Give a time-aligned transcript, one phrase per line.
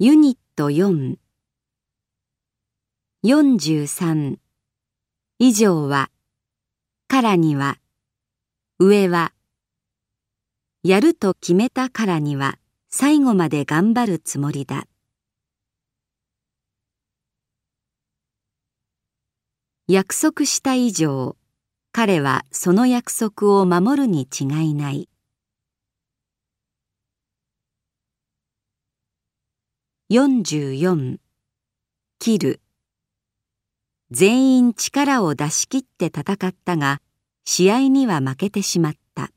[0.00, 1.18] ユニット4
[3.24, 4.38] 43
[5.38, 6.10] 以上は。
[7.06, 7.78] からには。
[8.80, 9.32] 上は。
[10.82, 12.58] やると決めたからには。
[12.90, 14.88] 最後まで頑張るつもりだ。
[19.86, 21.36] 約束した以上。
[21.92, 25.08] 彼はその約束を守るに違いない。
[30.10, 31.16] 44
[32.18, 32.60] 切る。
[34.10, 37.00] 全員力を出し切って戦ったが
[37.46, 39.30] 試合には負けてしまった。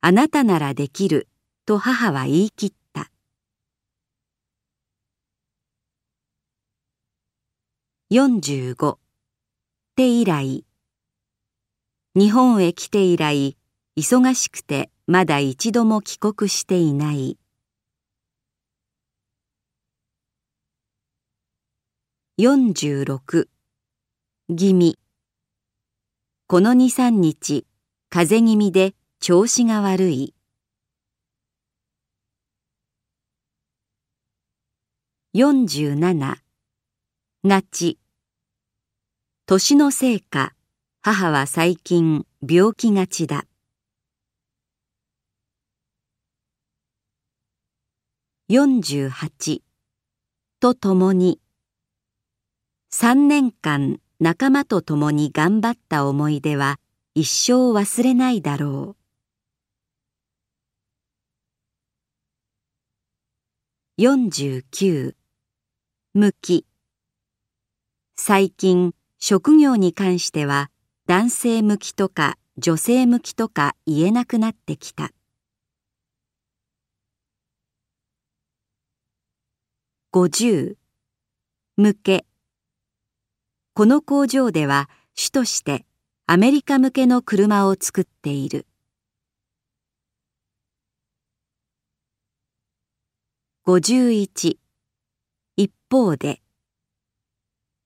[0.00, 1.26] あなたならできる
[1.66, 3.10] と母は言い切った。
[8.12, 8.98] 45
[9.96, 10.64] 手以来
[12.14, 13.56] 日本へ来て以来
[13.96, 17.36] 忙しくてまだ一度も帰国していない。
[22.38, 23.48] 46
[24.56, 24.98] 気味。
[26.46, 27.66] この23日
[28.08, 30.34] 風邪気味で調子が悪い。
[35.34, 36.36] 47
[37.44, 37.98] がち
[39.44, 40.54] 年のせいか
[41.02, 43.44] 母は最近病気がちだ。
[48.50, 49.62] 48
[50.60, 51.40] とともに。
[52.92, 56.78] 3年間仲間と共に頑張った思い出は
[57.14, 58.96] 一生忘れないだろ
[63.98, 64.02] う。
[64.02, 65.14] 49
[66.12, 66.66] 向き。
[68.14, 70.70] 最近職業に関しては
[71.06, 75.12] 男性向きとか女性向きとか言えなくなってきた。
[80.14, 80.76] 50
[81.76, 82.24] 向け。
[83.72, 85.86] この工場では主として
[86.28, 88.64] アメリカ向けの車を作っている。
[93.66, 94.56] 51
[95.56, 96.40] 一方で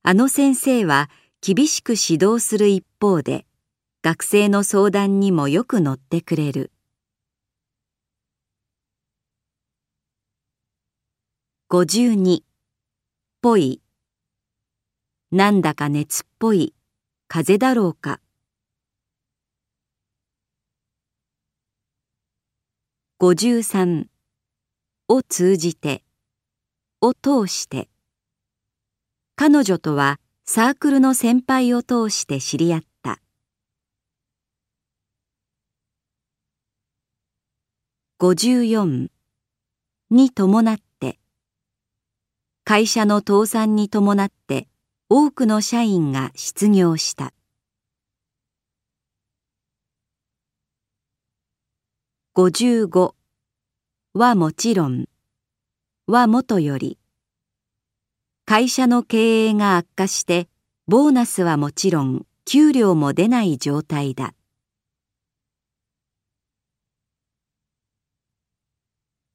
[0.02, 1.08] あの先生は
[1.40, 3.46] 厳しく指導する一方で
[4.02, 6.72] 学生の相談にもよく乗ってくれる。
[11.70, 12.40] 52
[13.42, 13.82] ぽい。
[15.30, 16.72] なんだか熱っぽい。
[17.28, 18.20] 風だろうか。
[23.20, 24.06] 53
[25.08, 26.04] を通じて。
[27.02, 27.90] を通して。
[29.36, 33.20] 彼女とはサークルの先輩を通して知り合った。
[38.20, 39.10] 54
[40.08, 40.87] に伴って。
[42.70, 44.68] 会社の倒産に伴って
[45.08, 47.32] 多くの社員が失業した。
[52.36, 53.14] 55
[54.12, 55.06] はもちろん。
[56.06, 56.98] はもとより。
[58.44, 60.46] 会社の経営が悪化して
[60.86, 64.34] ボーナスはもちろん給料も出ない状態だ。